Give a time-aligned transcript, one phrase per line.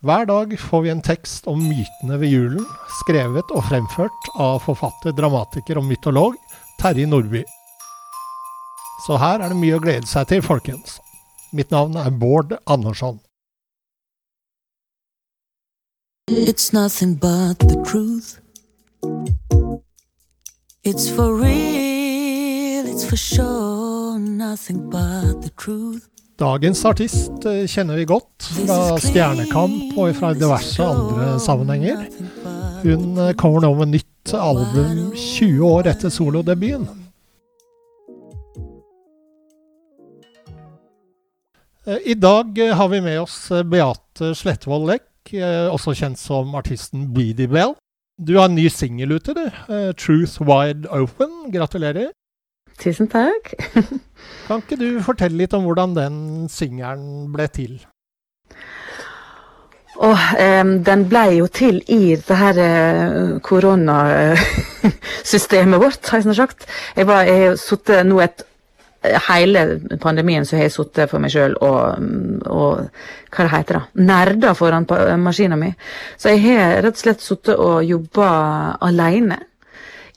[0.00, 2.64] Hver dag får vi en tekst om mytene ved julen,
[3.02, 6.38] skrevet og fremført av forfatter, dramatiker og mytolog
[6.80, 7.42] Terje Nordby.
[9.04, 10.96] Så her er det mye å glede seg til, folkens.
[11.52, 13.20] Mitt navn er Bård Andersson.
[16.30, 18.40] It's nothing but the truth.
[20.82, 26.08] It's for real, it's for sure, nothing but the truth.
[26.40, 32.06] Dagens artist eh, kjenner vi godt fra Stjernekamp og fra diverse andre sammenhenger.
[32.80, 36.88] Hun eh, kommer nå med nytt album 20 år etter solodebuten.
[41.84, 43.36] Eh, I dag har vi med oss
[43.68, 45.34] Beate Slettvold Lekk,
[45.68, 47.76] også kjent som artisten Beady Bell.
[48.16, 49.44] Du har en ny singel ute, du.
[49.92, 51.52] 'Truth Wide Open'.
[51.52, 52.14] Gratulerer.
[52.80, 53.52] Tusen takk.
[54.48, 56.14] Kan ikke du fortelle litt om hvordan den
[56.52, 57.74] singelen ble til?
[60.00, 66.64] Og um, den ble jo til i det her uh, koronasystemet vårt, har jeg sagt.
[66.96, 68.40] Jeg, var, jeg har nå et
[69.00, 72.04] Hele pandemien så har jeg sittet for meg sjøl og,
[72.52, 72.92] og
[73.32, 74.84] hva det heter det, nerda foran
[75.22, 75.72] maskina mi.
[76.20, 78.28] Så jeg har rett og slett sittet og jobba
[78.84, 79.40] aleine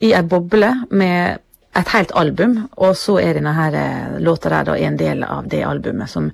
[0.03, 1.39] i ei boble med
[1.73, 5.47] et helt album, og så er denne her eh, låta der da en del av
[5.49, 6.29] det albumet som,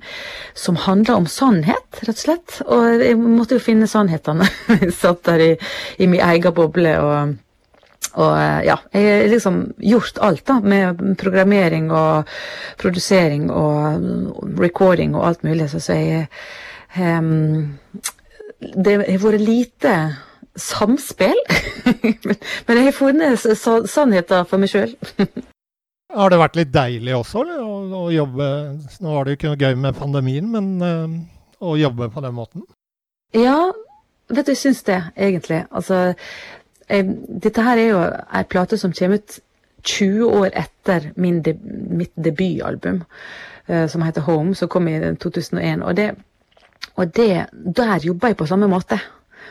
[0.54, 2.56] som handler om sannhet, rett og slett.
[2.66, 4.48] Og jeg måtte jo finne sannhetene.
[5.02, 5.52] Satt der i,
[5.98, 7.38] i min egen boble og
[8.18, 12.30] og eh, ja, jeg har liksom gjort alt da, med programmering og
[12.80, 16.26] produsering og recording og alt mulig, så jeg
[16.98, 17.78] um,
[18.60, 19.94] Det har vært lite
[20.62, 21.40] samspill,
[22.66, 23.46] men jeg har funnet
[23.90, 24.94] sannheter for meg sjøl.
[26.10, 27.60] Har det vært litt deilig også, eller?
[27.62, 28.46] Å, å jobbe
[28.98, 31.12] Nå var det jo ikke noe gøy med pandemien, men eh,
[31.62, 32.64] å jobbe på den måten?
[33.36, 33.70] Ja,
[34.26, 35.60] vet du, jeg syns det, egentlig.
[35.70, 36.16] Altså,
[36.90, 39.38] jeg, dette her er jo ei plate som kommer ut
[39.86, 41.54] 20 år etter min de,
[41.94, 43.04] mitt debutalbum,
[43.70, 45.84] uh, som heter Home, som kom i 2001.
[45.86, 46.10] Og det,
[46.96, 47.46] og det
[47.76, 48.98] Der jobber jeg på samme måte.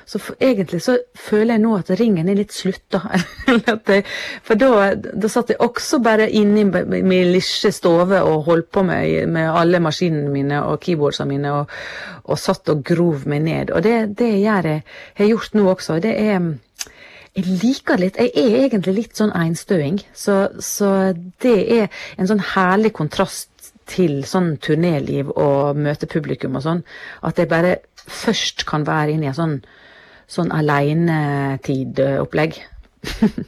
[0.09, 3.03] Så for, egentlig så føler jeg nå at ringen er litt slutta.
[4.47, 7.41] For da, da satt jeg også bare inne i min lille
[7.75, 11.75] stove og holdt på med, med alle maskinene mine og keyboardsene mine, og,
[12.25, 13.75] og satt og grov meg ned.
[13.75, 14.81] Og det, det gjør jeg,
[15.21, 15.99] har gjort nå også.
[16.01, 16.49] Det er
[17.37, 18.17] jeg liker litt.
[18.17, 20.01] Jeg er egentlig litt sånn einstøing.
[20.17, 26.65] Så, så det er en sånn herlig kontrast til sånn turnéliv og møte publikum og
[26.65, 26.81] sånn.
[27.25, 27.77] At jeg bare
[28.09, 29.55] først kan være inne i en sånn,
[30.29, 32.59] sånn aleinetid-opplegg.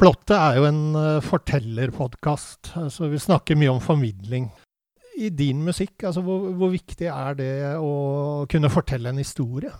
[0.00, 4.46] Plottet er jo en uh, fortellerpodkast, så vi snakker mye om formidling.
[5.20, 7.90] I din musikk, altså hvor, hvor viktig er det å
[8.50, 9.72] kunne fortelle en historie?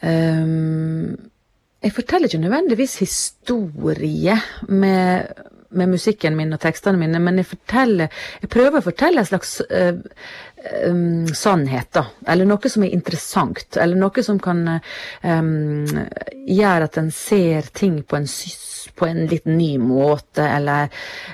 [0.00, 1.12] Um,
[1.82, 4.36] jeg forteller ikke nødvendigvis historie
[4.68, 5.28] med,
[5.70, 8.12] med musikken min og tekstene mine, men jeg forteller
[8.42, 9.98] Jeg prøver å fortelle en slags uh,
[10.88, 12.06] um, sannhet, da.
[12.28, 13.78] Eller noe som er interessant.
[13.80, 15.86] Eller noe som kan um,
[16.46, 18.28] gjøre at en ser ting på en,
[18.96, 20.90] på en litt ny måte, eller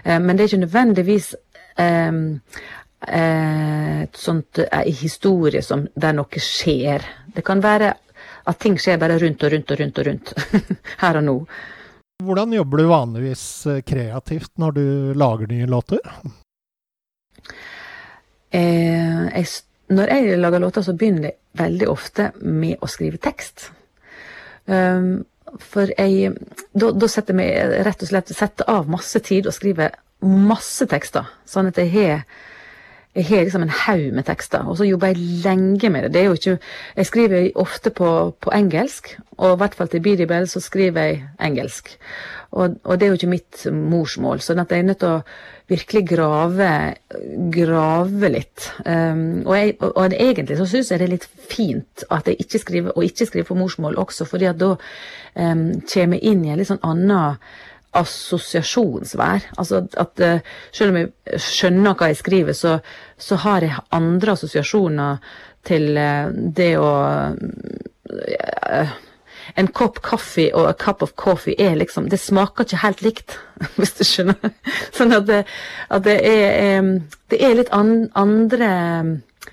[0.07, 1.35] uh, Men det er ikke nødvendigvis
[1.79, 2.23] um,
[3.03, 7.03] et sånt en historie som der noe skjer.
[7.35, 7.89] Det kan være
[8.47, 10.35] at ting skjer bare rundt og rundt og rundt og rundt.
[11.03, 11.37] Her og nå.
[12.23, 14.87] Hvordan jobber du vanligvis eh, kreativt når du
[15.19, 16.01] lager nye låter?
[18.53, 19.47] Eh, jeg,
[19.89, 23.71] når jeg lager låter, så begynner jeg veldig ofte med å skrive tekst.
[24.67, 25.25] Um,
[25.59, 26.37] for jeg
[26.73, 31.27] Da, setter jeg meg rett og slett setter av masse tid og skriver masse tekster.
[31.49, 32.23] Sånn at jeg har
[33.13, 36.13] jeg har liksom en haug med tekster, og så jobber jeg lenge med det.
[36.15, 36.59] det ikke,
[36.97, 41.25] jeg skriver ofte på, på engelsk, og i hvert fall til Beady så skriver jeg
[41.41, 41.99] engelsk.
[42.53, 45.23] Og, og det er jo ikke mitt morsmål, sånn at jeg er nødt til å
[45.69, 46.71] virkelig grave,
[47.53, 48.69] grave litt.
[48.85, 52.41] Um, og, jeg, og, og egentlig så syns jeg det er litt fint at jeg
[52.45, 56.45] ikke skriver, og ikke skriver på morsmål også, fordi at da um, kommer jeg inn
[56.45, 57.37] i en litt sånn annen
[57.93, 59.49] assosiasjonsvær.
[59.59, 60.41] Altså at eh,
[60.73, 62.79] selv om jeg skjønner hva jeg skriver, så,
[63.21, 65.33] så har jeg andre assosiasjoner
[65.69, 66.93] til eh, det å
[68.13, 68.95] eh,
[69.59, 73.37] en kopp kaffe og a cup of coffee er liksom Det smaker ikke helt likt,
[73.77, 74.55] hvis du skjønner.
[74.95, 75.43] Sånn at det,
[75.91, 76.89] at det er
[77.29, 78.71] Det er litt an, andre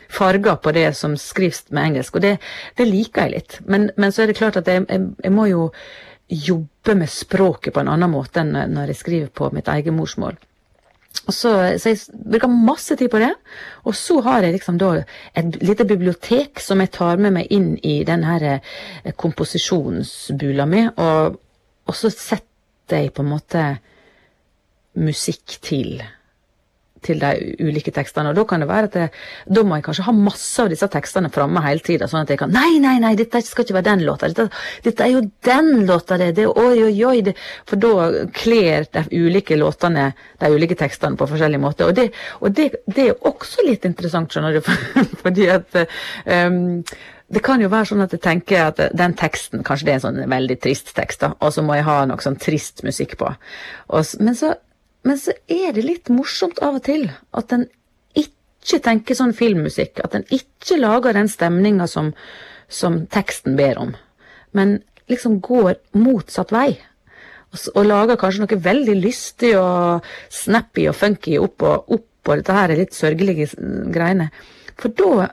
[0.09, 2.37] farger på det som skrives med engelsk, og det,
[2.77, 3.57] det liker jeg litt.
[3.65, 5.67] Men, men så er det klart at jeg, jeg, jeg må jo
[6.29, 10.37] jobbe med språket på en annen måte enn når jeg skriver på mitt eget morsmål.
[11.29, 13.31] Så, så jeg bruker masse tid på det.
[13.89, 14.91] Og så har jeg liksom da
[15.37, 20.85] et lite bibliotek som jeg tar med meg inn i den her eh, komposisjonsbula mi,
[20.89, 21.39] og,
[21.89, 23.65] og så setter jeg på en måte
[24.99, 25.99] musikk til
[27.05, 27.31] til de
[27.63, 28.31] ulike tekstene.
[28.31, 29.11] Og da kan det være at jeg,
[29.57, 32.41] da må jeg kanskje ha masse av disse tekstene framme hele tida, sånn at jeg
[32.41, 34.29] kan Nei, nei, nei, dette skal ikke være den låta.
[34.31, 34.49] Dette,
[34.85, 36.31] dette er jo den låta, det.
[36.39, 37.19] det oi, oi, oi.
[37.25, 37.35] Det,
[37.69, 40.09] for da kler de ulike låtene
[40.39, 41.91] de ulike tekstene på forskjellige måter.
[41.91, 42.09] Og det,
[42.41, 44.73] og det, det er også litt interessant, skjønner du,
[45.23, 45.81] fordi at
[46.25, 46.83] um,
[47.29, 50.05] det kan jo være sånn at jeg tenker at den teksten, kanskje det er en
[50.07, 53.29] sånn veldig trist tekst, da, og så må jeg ha noe sånn trist musikk på.
[53.93, 54.55] Og, men, så,
[55.07, 57.07] men så er det litt morsomt av og til
[57.37, 57.65] at en
[58.19, 60.01] ikke tenker sånn filmmusikk.
[60.03, 62.11] At en ikke lager den stemninga som,
[62.67, 63.95] som teksten ber om,
[64.51, 64.79] men
[65.09, 66.73] liksom går motsatt vei.
[67.49, 72.75] Og, og lager kanskje noe veldig lystig og snappy og funky oppå opp dette her
[72.77, 73.47] litt sørgelige
[73.89, 74.27] greiene.
[74.79, 75.29] For da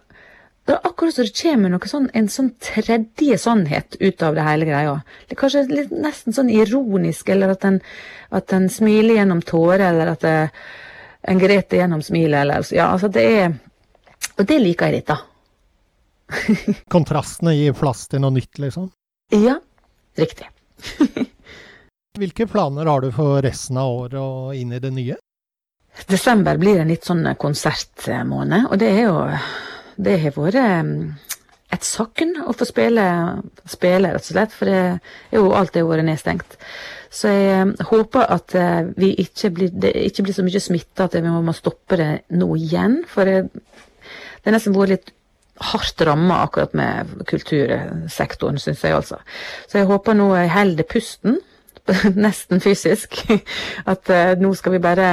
[0.67, 4.67] det er akkurat så det kommer sånn, en sånn tredje sannhet ut av det hele
[4.67, 4.97] greia.
[5.29, 7.79] Det er kanskje litt, nesten sånn ironisk, eller at en,
[8.35, 10.35] at en smiler gjennom tårer, eller at det,
[11.31, 13.55] en greter gjennom smilet, eller Ja, altså det er
[14.37, 15.21] Og det liker jeg litt, da.
[16.93, 18.91] Kontrastene gir plass til noe nytt, liksom.
[19.33, 19.55] Ja,
[20.19, 20.51] riktig.
[22.19, 25.17] Hvilke planer har du for resten av året og inn i det nye?
[26.11, 29.17] Desember blir en litt sånn konsertmåned, og det er jo
[29.96, 30.60] Det har vært
[31.75, 33.06] et savn å få spille,
[33.69, 36.56] spille, rett og slett, for det er jo alt har vært nedstengt.
[37.10, 41.16] Så jeg håper at eh, vi ikke blir, det ikke blir så mye smitte at
[41.16, 43.00] vi må stoppe det nå igjen.
[43.08, 45.12] For det, det har nesten vært litt
[45.72, 49.20] hardt ramma akkurat med kultursektoren, syns jeg altså.
[49.66, 51.38] Så jeg håper nå jeg holder pusten,
[52.26, 53.22] nesten fysisk,
[53.87, 55.08] at uh, nå skal vi bare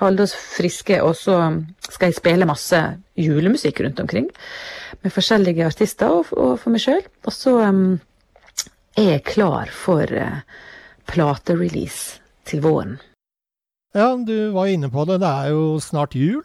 [0.00, 1.38] holde oss friske, og så
[1.86, 2.82] skal jeg spille masse
[3.20, 4.28] julemusikk rundt omkring.
[5.02, 7.02] Med forskjellige artister og, og for meg sjøl.
[7.26, 7.98] Og så um,
[8.98, 10.42] er jeg klar for uh,
[11.10, 12.98] platerelease til våren.
[13.94, 16.42] Ja, du var inne på det, det er jo snart jul.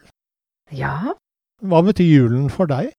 [0.69, 1.15] Ja,
[1.65, 2.91] Hva betyr julen for deg?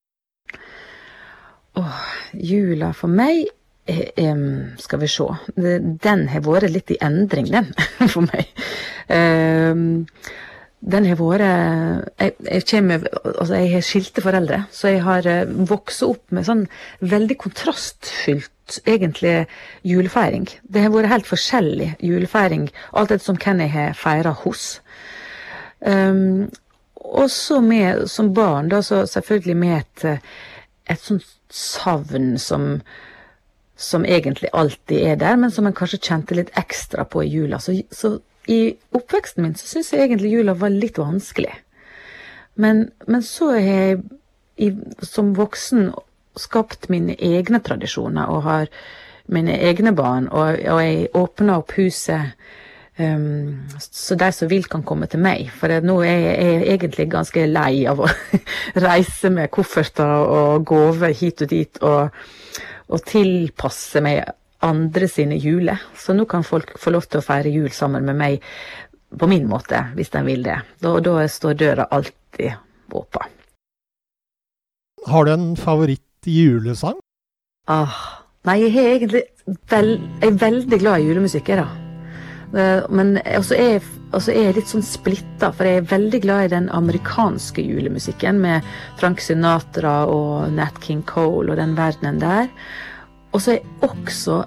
[1.79, 2.01] Åh,
[2.35, 3.45] jula for meg
[3.87, 4.41] eh,
[4.83, 5.29] Skal vi se.
[5.55, 7.71] Den har vært litt i endring, den,
[8.13, 8.51] for meg.
[9.07, 10.03] Em,
[10.81, 13.03] den har vært jeg, jeg kommer
[13.35, 16.65] Altså, jeg har skilte foreldre, så jeg har eh, vokst opp med sånn
[17.05, 19.35] veldig kontrastfylt, egentlig,
[19.85, 20.49] julefeiring.
[20.63, 24.81] Det har vært helt forskjellig julefeiring, alt etter som hvem jeg har feira hos.
[25.81, 26.49] Um,
[27.01, 30.19] også med, som barn, da, så selvfølgelig med et, eh,
[30.93, 32.81] et sånt savn som,
[33.77, 37.59] som egentlig alltid er der, men som en kanskje kjente litt ekstra på i jula.
[37.59, 38.19] Så, så
[38.49, 38.61] i
[38.97, 41.53] oppveksten min så syns jeg egentlig jula var litt vanskelig.
[42.61, 44.01] Men, men så har jeg
[44.61, 44.73] i,
[45.07, 45.91] som voksen
[46.39, 48.73] skapt mine egne tradisjoner og har
[49.31, 52.35] mine egne barn, og, og jeg åpner opp huset
[52.99, 55.49] um, så de som vil, kan komme til meg.
[55.55, 58.11] For nå er jeg, egentlig ganske lei av å
[58.89, 62.11] reise med kofferter og gaver hit og dit, og,
[62.91, 64.25] og tilpasse meg
[64.63, 65.81] andre sine juler.
[65.97, 68.41] Så nå kan folk få lov til å feire jul sammen med meg
[69.19, 70.59] på min måte, hvis de vil det.
[70.83, 72.53] Da, da står døra alltid
[72.95, 73.37] åpen.
[75.09, 76.99] Har du en favoritt-julesang?
[77.71, 77.95] Ah,
[78.47, 79.23] nei, jeg er egentlig
[79.71, 81.69] vel, jeg er veldig glad i julemusikk, jeg, da.
[82.51, 86.21] Eh, Men også er, jeg- også er jeg litt sånn splitta, for jeg er veldig
[86.23, 88.63] glad i den amerikanske julemusikken med
[88.99, 92.49] Frank Sinatra og Nat King Cole og den verdenen der.
[93.31, 94.41] Og så er jeg også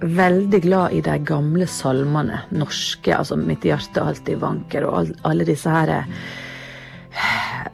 [0.00, 5.70] veldig glad i de gamle salmene, norske, altså 'Mitt hjerte alltid vanker' og alle disse
[5.70, 6.04] her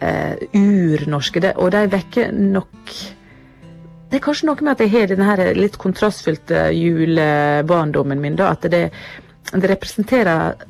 [0.03, 2.97] uh, urnorske, og de vekker nok
[4.07, 8.53] det er kanskje noe med at jeg har denne litt kontrastfylte julebarndommen min, da.
[8.55, 8.93] At det,
[9.51, 10.63] det representerer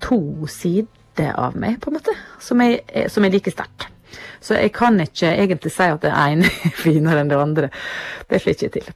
[0.00, 2.80] to sider av meg, på en måte, som jeg,
[3.12, 3.90] som jeg liker sterkt.
[4.40, 7.70] Så jeg kan ikke egentlig si at det ene er finere enn det andre.
[8.30, 8.90] Det jeg ikke til.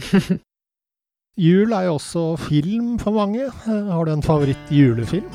[1.46, 3.46] Jul er jo også film for mange.
[3.66, 5.30] Har du en favoritt-julefilm?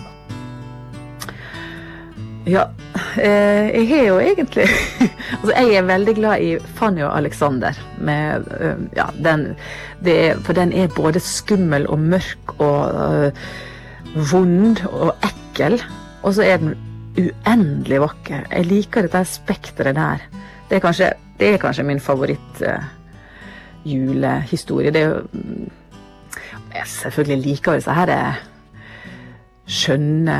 [2.46, 2.68] Ja,
[3.18, 4.68] eh, jeg har jo egentlig
[5.40, 7.74] Altså, jeg er veldig glad i Fanny og Alexander.
[7.98, 9.48] Med, uh, ja, den,
[10.06, 13.48] er, for den er både skummel og mørk og uh,
[14.32, 15.80] vond og ekkel.
[16.22, 16.76] Og så er den
[17.18, 18.46] uendelig vakker.
[18.52, 20.24] Jeg liker dette spekteret der.
[20.70, 22.86] Det er kanskje, det er kanskje min favoritt eh,
[23.86, 24.92] julehistorie.
[24.92, 25.70] Det er jo mm,
[26.76, 28.42] Jeg selvfølgelig liker disse her eh,
[29.66, 30.40] skjønne,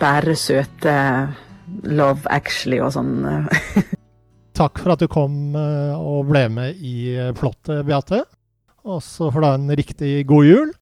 [0.00, 0.94] bare søte
[1.84, 3.12] Love Actually og sånn.
[4.60, 6.96] Takk for at du kom eh, og ble med i
[7.36, 8.24] flottet, plottet, Beate.
[8.86, 10.74] Og så får du ha en riktig god jul.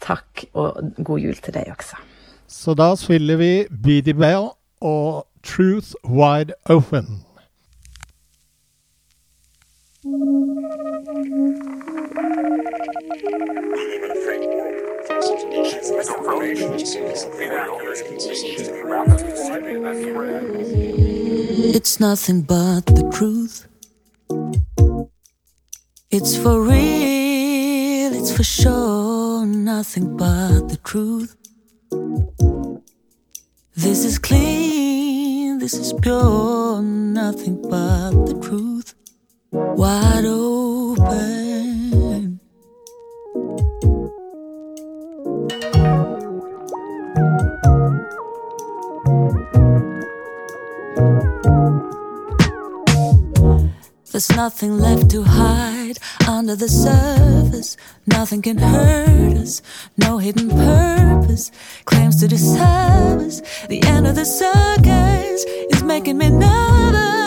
[0.00, 2.00] Takk, og god jul til deg også.
[2.48, 4.50] Så da spiller vi Beady Bell
[4.80, 7.25] og Truth Wide Open.
[21.74, 23.66] It's nothing but the truth.
[26.12, 31.34] It's for real, it's for sure, nothing but the truth.
[33.74, 38.75] This is clean, this is pure, nothing but the truth.
[39.56, 42.40] Wide open.
[54.12, 55.98] There's nothing left to hide
[56.28, 57.78] under the surface.
[58.06, 59.62] Nothing can hurt us.
[59.96, 61.50] No hidden purpose
[61.86, 63.40] claims to disturb us.
[63.68, 67.25] The end of the circus is making me nervous.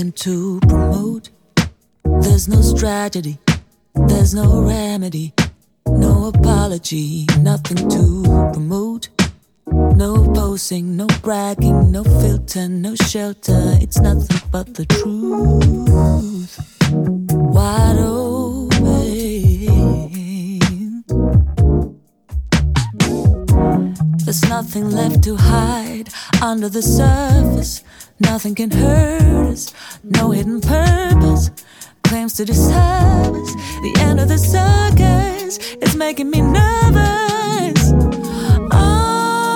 [0.00, 1.28] Nothing to promote.
[2.04, 3.38] There's no strategy.
[3.94, 5.34] There's no remedy.
[5.86, 7.26] No apology.
[7.38, 8.22] Nothing to
[8.54, 9.10] promote.
[9.66, 13.76] No posing, no bragging, no filter, no shelter.
[13.82, 16.58] It's nothing but the truth.
[17.32, 17.79] Wide
[24.62, 26.10] nothing left to hide
[26.42, 27.82] under the surface.
[28.18, 29.72] Nothing can hurt us.
[30.04, 31.50] No hidden purpose
[32.04, 33.54] claims to disturb us.
[33.84, 37.94] The end of the circus is making me nervous.
[38.70, 39.46] Oh,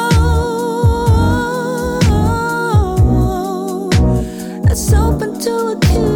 [4.70, 6.13] it's open to accuse.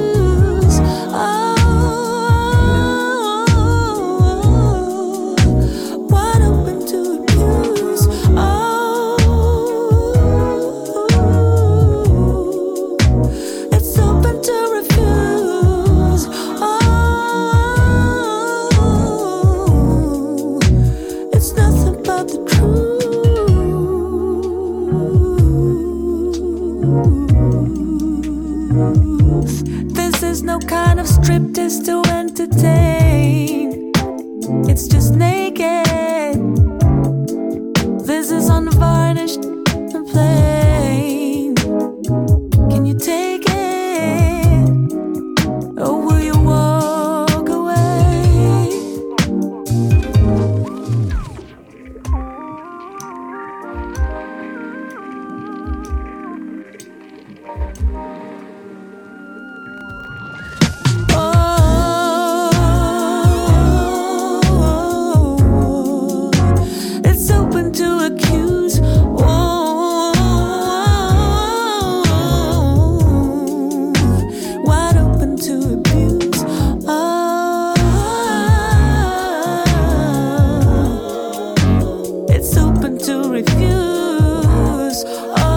[83.09, 85.05] To refuse.
[85.07, 85.48] Oh,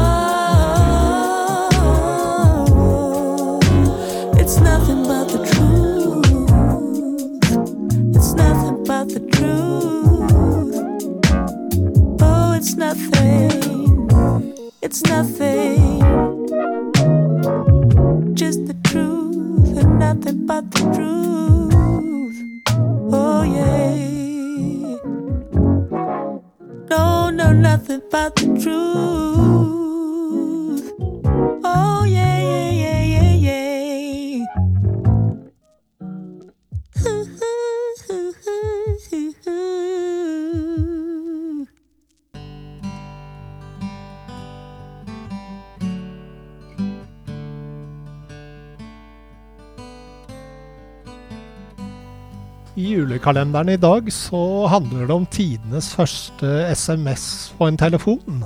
[53.22, 58.46] julekalenderen i dag så handler det om tidenes første SMS på en telefon.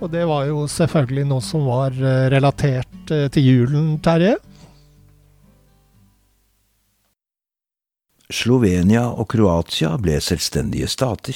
[0.00, 4.36] Og det var jo selvfølgelig noe som var eh, relatert eh, til julen, Terje.
[8.28, 11.34] Slovenia og Kroatia ble selvstendige stater.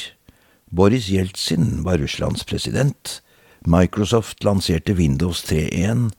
[0.68, 3.22] Boris Jeltsin var Russlands president.
[3.64, 6.10] Microsoft lanserte Windows 3.1.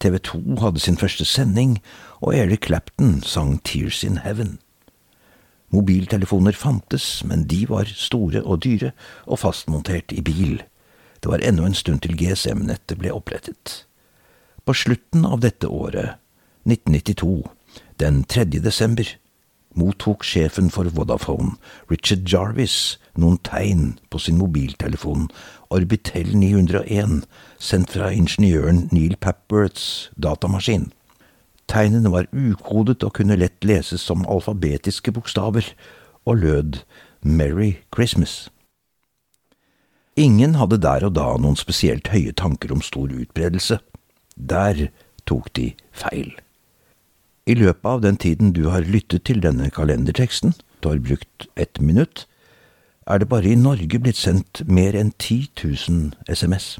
[0.00, 1.78] TV 2 hadde sin første sending,
[2.20, 4.58] og Eric Clapton sang Tears in Heaven.
[5.72, 8.92] Mobiltelefoner fantes, men de var store og dyre
[9.24, 10.60] og fastmontert i bil.
[11.22, 13.82] Det var ennå en stund til GSM-nettet ble opprettet.
[14.66, 16.18] På slutten av dette året,
[16.68, 17.48] 1992,
[18.02, 18.44] den 3.
[18.62, 19.08] desember,
[19.74, 21.56] mottok sjefen for Vodafone,
[21.90, 25.30] Richard Jarvis, noen tegn på sin mobiltelefon
[25.72, 27.22] Orbitel 901,
[27.58, 30.90] sendt fra ingeniøren Neil Papworths datamaskin.
[31.70, 35.72] Tegnene var ukodet og kunne lett leses som alfabetiske bokstaver,
[36.24, 36.82] og lød
[37.22, 38.50] Merry Christmas.
[40.16, 43.78] Ingen hadde der og da noen spesielt høye tanker om stor utbredelse.
[44.36, 44.88] Der
[45.26, 46.34] tok de feil.
[47.46, 51.80] I løpet av den tiden du har lyttet til denne kalenderteksten, du har brukt ett
[51.80, 52.26] minutt,
[53.06, 56.76] er det bare i Norge blitt sendt mer enn 10 000 SMS.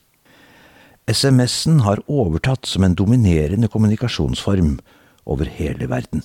[1.10, 4.76] SMS-en har overtatt som en dominerende kommunikasjonsform
[5.24, 6.22] over hele verden.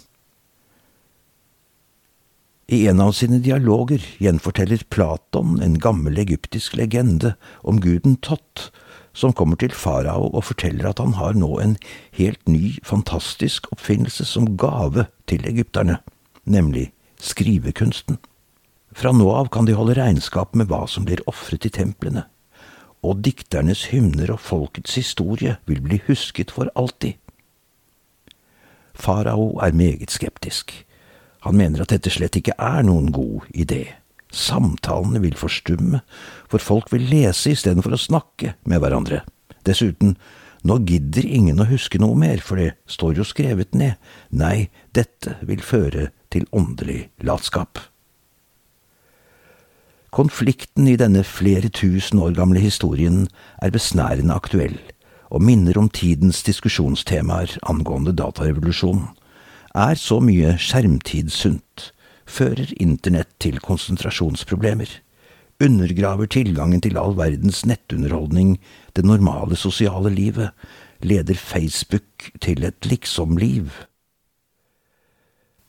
[2.67, 8.67] I en av sine dialoger gjenforteller Platon en gammel egyptisk legende om guden Tott,
[9.17, 11.77] som kommer til farao og forteller at han har nå en
[12.19, 16.01] helt ny, fantastisk oppfinnelse som gave til egypterne,
[16.45, 18.19] nemlig skrivekunsten.
[18.93, 22.27] Fra nå av kan de holde regnskap med hva som blir ofret i templene,
[23.05, 27.19] og dikternes hymner og folkets historie vil bli husket for alltid.
[28.97, 30.73] Farao er meget skeptisk.
[31.45, 33.85] Han mener at dette slett ikke er noen god idé.
[34.33, 36.01] Samtalene vil forstumme,
[36.49, 39.21] for folk vil lese istedenfor å snakke med hverandre.
[39.67, 40.17] Dessuten,
[40.67, 43.95] nå gidder ingen å huske noe mer, for det står jo skrevet ned.
[44.35, 47.79] Nei, dette vil føre til åndelig latskap.
[50.15, 53.25] Konflikten i denne flere tusen år gamle historien
[53.61, 54.77] er besnærende aktuell,
[55.27, 59.09] og minner om tidens diskusjonstemaer angående datarevolusjonen.
[59.75, 61.91] Er så mye skjermtid sunt?
[62.27, 64.89] Fører internett til konsentrasjonsproblemer?
[65.63, 68.57] Undergraver tilgangen til all verdens nettunderholdning
[68.95, 70.55] det normale sosiale livet?
[71.03, 73.69] Leder Facebook til et liksomliv?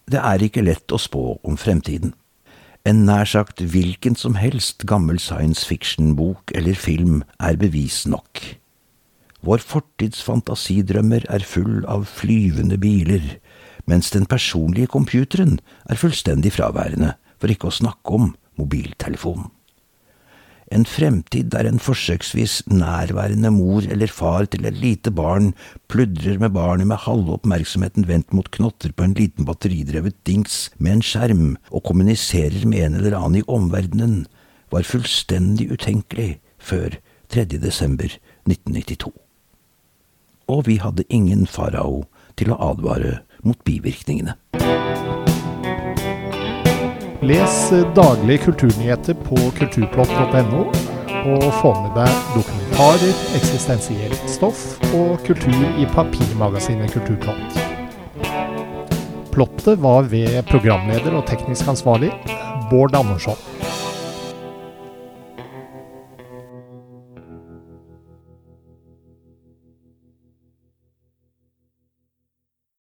[0.09, 2.15] Det er ikke lett å spå om fremtiden.
[2.89, 8.41] En nær sagt hvilken som helst gammel science fiction-bok eller film er bevis nok.
[9.45, 13.27] Vår fortids fantasidrømmer er full av flyvende biler,
[13.85, 19.51] mens den personlige computeren er fullstendig fraværende, for ikke å snakke om mobiltelefonen.
[20.69, 25.55] En fremtid der en forsøksvis nærværende mor eller far til et lite barn
[25.89, 30.99] pludrer med barnet med halve oppmerksomheten vendt mot knotter på en liten batteridrevet dings med
[30.99, 34.27] en skjerm og kommuniserer med en eller annen i omverdenen,
[34.69, 36.99] var fullstendig utenkelig før
[37.33, 37.47] 3.
[37.57, 38.13] desember
[38.45, 39.13] 1992.
[40.49, 42.05] Og vi hadde ingen farao
[42.37, 44.37] til å advare mot bivirkningene.
[47.23, 50.61] Les daglige kulturnyheter på kulturplott.no,
[51.27, 57.59] og få med deg dokumentarer, eksistensielt stoff og kultur i papirmagasinet Kulturplott.
[59.35, 62.13] Plottet var ved programleder og teknisk ansvarlig
[62.71, 63.43] Bård Andersson.